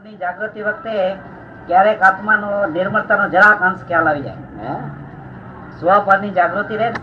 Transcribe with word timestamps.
સ્વપદની 0.00 0.16
જાગૃતિ 0.16 0.62
વખતે 0.62 1.14
ક્યારેક 1.66 2.02
આત્માનો 2.02 2.66
નિર્મળતાનો 2.66 3.28
જરાક 3.28 3.62
અંશ 3.62 3.84
ખ્યાલ 3.86 4.08
આવી 4.08 4.22
જાય. 4.22 4.34
હે? 4.34 4.74
સ્વપદની 5.80 6.30
જાગૃતિ 6.30 6.76
રહે 6.76 6.90
ને, 6.90 6.96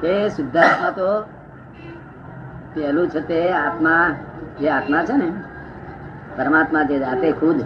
તે 0.00 0.28
શુદ્ધાત્મા 0.28 0.90
તો 0.90 1.22
પેલું 2.74 3.08
છે 3.08 3.20
તે 3.20 3.52
આત્મા 3.52 4.14
જે 4.60 4.70
આત્મા 4.70 5.04
છે 5.04 5.12
ને 5.12 5.32
પરમાત્મા 6.36 6.82
જે 6.82 6.98
જાતે 6.98 7.32
ખુદ 7.32 7.60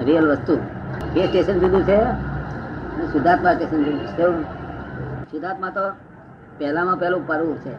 રિયલ 0.00 0.30
વસ્તુ. 0.30 0.58
એ 1.16 1.26
સ્ટેશન 1.26 1.58
જુદું 1.58 1.82
છે 1.82 2.04
શુદ્ધાત્મા 3.12 3.52
સ્ટેશન 3.52 3.84
જુદું 3.84 4.06
છે? 4.06 4.42
શુદ્ધાત્મા 5.30 5.68
તો 5.68 5.90
પહેલામાં 6.58 6.96
પહેલું 6.96 7.26
પરવું 7.26 7.58
છે. 7.58 7.74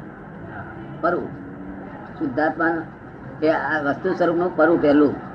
પરવું. 1.02 1.30
શુદ્ધાત્મા 2.20 2.68
એ 3.44 3.50
આ 3.50 3.82
વસ્તુ 3.82 4.14
સ્વરૂપનું 4.14 4.58
પરવું 4.58 4.82
પહેલું. 4.82 5.29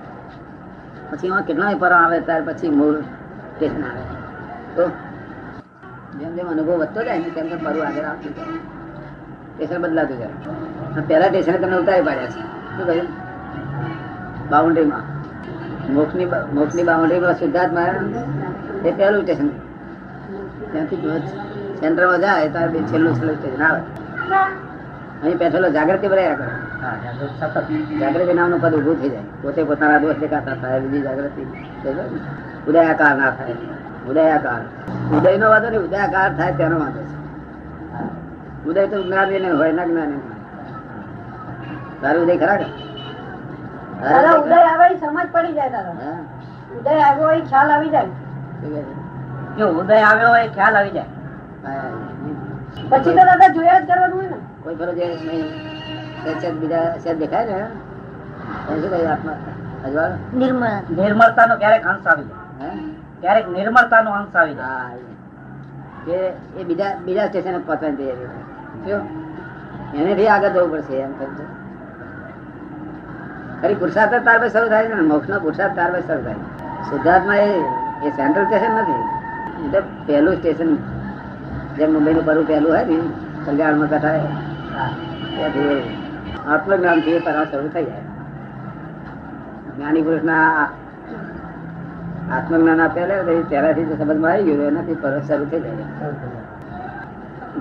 પછી 1.14 1.26
એમાં 1.26 1.42
કેટલાય 1.42 1.74
પર 1.74 1.92
આવે, 1.92 2.20
ત્યાર 2.20 2.42
પછી 2.42 2.68
મૂળ 2.68 2.94
સ્ટેશન 2.94 3.82
આવે. 3.82 4.02
તો 4.76 4.88
જેમ 6.18 6.34
જેમ 6.34 6.46
અનુભવ 6.46 6.72
વધતો 6.72 7.04
જાય 7.04 7.18
ને 7.18 7.30
તેમ 7.30 7.48
તેમ 7.48 7.64
મારું 7.64 7.86
આગળ 7.86 8.04
આવતું 8.04 8.36
જાય. 8.36 8.46
સ્ટેશન 8.46 9.82
બદલાતું 9.82 10.18
જાય. 10.18 10.28
પહેલા 11.06 11.26
સ્ટેશન 11.26 11.52
તમને 11.52 11.76
ઉતારી 11.76 12.02
પાડ્યા 12.02 12.26
છે. 12.26 12.40
શું 12.76 12.86
કહ્યું? 12.86 13.06
બાઉન્ડ્રીમાં. 14.50 15.02
મોક્ષની 15.92 16.24
મોક્ષની 16.52 16.82
બાઉન્ડ્રીમાં 16.82 17.34
શુદ્ધાત્મા 17.34 17.82
એ 18.84 18.92
પહેલું 18.92 19.22
સ્ટેશન. 19.22 19.48
ત્યાંથી 20.72 20.96
સેન્ટરમાં 21.80 22.20
જાય, 22.20 22.48
ત્યારે 22.48 22.80
છેલ્લું 22.80 23.14
છેલ્લું 23.14 23.36
સ્ટેશન 23.36 23.62
આવે. 23.62 23.80
અહીં 25.22 25.38
બેઠેલો 25.38 25.68
જાગૃતિ 25.68 26.08
ભરાયા 26.08 26.34
કરે. 26.34 26.63
જાગૃત 28.00 28.30
નામનું 28.38 28.60
પદ 28.64 28.74
ઉભું 28.80 28.96
થઈ 29.00 29.10
જાય. 29.14 29.26
પોતે 29.42 29.60
પોતાના 29.68 30.00
દોષ 30.02 30.18
દેખાતા 30.22 30.56
થાય 30.62 30.78
બીજી 30.82 31.04
જાગૃતિ. 31.06 31.42
ઉદયાકાર 32.68 33.14
ના 33.20 33.32
થાય. 33.38 33.56
ઉદયાકાર. 34.10 34.62
ઉદય 35.16 35.30
નો 35.42 35.46
વાંધો 35.52 35.68
નહીં 35.72 35.84
ઉદયાકાર 35.88 36.30
થાય 36.38 36.52
તેનો 36.60 36.76
વાંધો 36.82 37.00
છે. 37.08 37.14
ઉદય 38.68 38.82
તો 38.92 38.96
જ્ઞાની 39.06 39.40
ને 39.44 39.50
હોય 39.60 39.72
ના 39.78 39.86
જ્ઞાની 39.90 40.22
તારું 42.02 42.22
ઉદય 42.24 42.36
ખરા 42.42 42.58
કે? 42.60 42.66
ઉદય 44.42 44.58
આવે 44.72 44.86
સમજ 45.02 45.26
પડી 45.34 45.54
જાય 45.58 45.80
ઉદય 46.78 46.92
આવ્યો 47.08 47.28
હોય 47.28 47.42
ખ્યાલ 47.50 47.70
આવી 47.76 47.92
જાય? 47.94 48.12
જો 49.58 49.66
ઉદય 49.80 49.96
આવ્યો 50.10 50.30
હોય 50.34 50.48
ખ્યાલ 50.56 50.76
આવી 50.80 50.94
જાય. 50.96 51.10
પછી 52.90 53.14
તો 53.16 53.22
દાદા 53.28 53.50
જોયા 53.56 53.80
જ 53.80 53.86
કરવાનું 53.88 54.18
હોય 54.18 54.30
ને. 54.32 54.38
કોઈ 54.64 54.76
ફરજ 54.80 54.98
નહીં. 55.28 55.73
બીજા 56.24 56.84
સેજ 57.04 57.18
દેખાય 57.18 57.44
ને 57.44 58.80
શું 58.80 58.94
આત્મા? 59.12 59.36
ક્યારેક 61.60 61.86
અંશ 61.86 62.06
આવી 62.06 62.24
જાય. 62.24 62.60
હે? 62.60 62.70
ક્યારેક 63.20 63.48
નિર્મળતાનો 63.48 64.10
અંશ 64.10 64.36
આવી 64.36 64.54
જાય. 64.54 64.68
હા 64.68 64.90
એ 66.08 66.32
એ 66.60 66.64
બીજા 66.64 66.94
બીજા 67.04 67.26
સ્ટેશન 67.26 67.60
પહોંચવાની 67.60 67.96
તૈયારી 67.96 68.28
છે. 68.84 68.92
એને 68.92 70.02
એનેથી 70.02 70.28
આગળ 70.28 70.48
જવું 70.48 70.70
પડશે 70.70 70.94
એમ 70.94 71.12
કહું 71.12 71.30
છું. 71.38 71.48
ખરી 73.62 73.74
પુરુષાર્થ 73.74 74.14
તાર 74.14 74.38
પર 74.38 74.48
શરૂ 74.48 74.68
થાય 74.68 74.86
છે 74.86 74.94
ને 74.94 75.00
મોક્ષ 75.00 75.28
નો 75.28 75.40
પુરુષાર્થ 75.40 75.76
તાર 75.76 75.92
પર 75.92 76.00
શરૂ 76.00 76.22
થાય 76.22 76.34
શુદ્ધાત્મા 76.90 77.36
એ 77.36 77.50
એ 78.04 78.10
સેન્ટ્રલ 78.10 78.44
સ્ટેશન 78.44 78.72
નથી. 78.72 79.02
એટલે 79.66 79.80
પહેલું 80.06 80.34
સ્ટેશન 80.34 80.76
જેમ 81.76 81.92
મુંબઈનું 81.92 82.24
બરું 82.24 82.46
પહેલું 82.46 82.72
હોય 82.72 82.84
ને 82.84 82.96
કલ્યાણમાં 83.46 83.88
કથા 83.88 84.12
ત્યાંથી 85.36 86.03
આત્મજ્ઞાનથી 86.52 87.18
પરાવ 87.26 87.44
શરૂ 87.50 87.70
થઈ 87.74 87.86
જાય. 87.90 88.06
જ્ઞાની 89.74 90.04
પુરુષના 90.06 90.48
આત્મજ્ઞાન 92.36 92.80
આપેલા 92.86 93.22
તો 93.26 93.32
એ 93.38 93.42
પહેલાથી 93.52 93.86
જો 93.90 93.94
સમજમાં 94.00 94.32
આવી 94.32 94.46
ગયું 94.48 94.66
એનાથી 94.70 94.98
પરત 95.02 95.24
શરૂ 95.28 95.46
થઈ 95.52 95.62
જાય. 95.64 95.86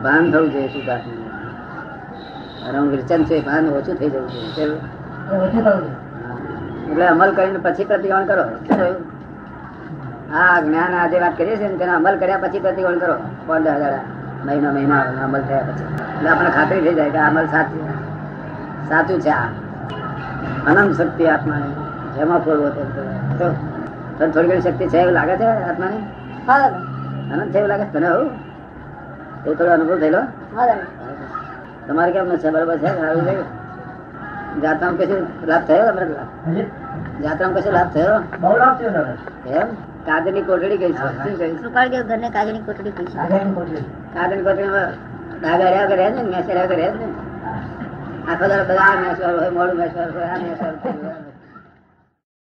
ભાન 0.03 0.23
થવું 0.31 0.50
જોઈએ 0.53 0.69
શું 0.73 0.81
શુદ્ધાત્મા 0.81 2.72
રંગ 2.73 2.88
વિચન 2.91 3.22
છે 3.29 3.35
ભાન 3.47 3.63
ઓછું 3.79 3.95
થઈ 4.00 4.12
જવું 4.13 4.28
જોઈએ? 4.56 4.78
એટલે 6.91 7.06
અમલ 7.13 7.31
કરીને 7.38 7.59
પછી 7.66 7.88
પ્રતિક્રમણ 7.89 8.28
કરો? 8.29 8.44
આ 10.41 10.56
જ્ઞાન 10.66 10.94
આજે 11.01 11.17
વાત 11.23 11.33
કરીએ 11.39 11.56
છીએ 11.59 11.69
ને 11.73 11.78
તેનો 11.81 11.94
અમલ 12.00 12.16
કર્યા 12.22 12.44
પછી 12.44 12.63
પ્રતિક્રમણ 12.66 13.00
કરો. 13.03 13.16
પંદર 13.47 13.75
હજાર 13.81 13.95
મહિનો 14.45 14.69
મહિના 14.78 15.03
અમલ 15.25 15.41
થયા 15.50 15.67
પછી. 15.67 15.88
એટલે 16.16 16.29
આપણે 16.29 16.50
ખાતરી 16.57 16.81
થઈ 16.85 16.95
જાય 17.00 17.12
કે 17.16 17.19
અમલ 17.28 17.47
સાચું 17.56 17.81
સાચું 18.89 19.19
છે 19.21 19.31
આ. 19.31 19.47
અનંત 20.67 20.95
શક્તિ 20.97 21.23
આત્માની. 21.27 21.73
જેમાં 22.16 22.41
ફોડવો 22.41 22.69
તો 22.69 23.47
તને 24.17 24.27
થોડી 24.27 24.49
ઘણી 24.49 24.61
શક્તિ 24.61 24.85
છે 24.88 24.97
એવું 24.99 25.13
લાગે 25.13 25.35
છે 25.38 25.47
આત્માને? 25.69 25.99
હા. 26.47 26.67
અનંત 27.31 27.51
છે 27.51 27.57
એવું 27.57 27.69
લાગે 27.69 27.85
છે 27.85 27.91
તને 27.94 28.07
આવું? 28.07 28.29
એવું 29.45 29.55
થોડો 29.57 29.71
અનુભવ 29.73 29.97
થયેલો? 29.99 30.21
તમારે 31.88 32.11
કેમ 32.11 32.31
છે 32.38 32.49
બરોબર 32.49 32.77
છે? 32.77 32.89
સારું 32.99 33.25
છે? 33.25 33.35
જાત્રામાં 34.61 34.97
કશું 35.00 35.21
લાભ 35.45 35.63
થયો 35.67 35.88
તમને 35.89 36.65
જાત્રામાં 37.23 37.57
કશું 37.57 37.73
લાભ 37.73 37.91
થયો? 37.94 38.15
બહુ 38.41 38.53
લાભ 38.57 38.77
થયો 38.79 39.03
એમ? 39.61 39.67
કાદરની 40.05 40.45
કોટડી 40.45 40.77
કઈ 40.77 40.94
છે? 40.94 41.09
શું 41.17 41.35
કઈ 41.38 41.38
છે? 41.39 41.57
કૃપાળદેવ 41.61 42.03
ઘરને 42.07 42.29
કાગળની 42.29 42.63
કોટડી 42.67 42.94
પૈસા 42.97 43.21
આગળની 43.23 43.55
કોટડી 43.55 43.85
કાદરની 44.15 44.45
કોટડીમાં 44.47 44.89
ડાઘા 45.41 45.69
રહ્યા 45.73 45.88
કરે 45.88 46.05
ને 46.09 46.21
મેસ 46.31 46.47
રહ્યા 46.50 46.67
કરે 46.67 46.88
ને 46.91 47.07
أفضل 48.28 48.66
بلعام 48.66 49.03
يشعر 49.03 49.35
يا 49.79 49.94
شهر 49.94 50.11
يشعر 50.13 50.17
وهي 50.17 50.53
يشعر 50.53 51.32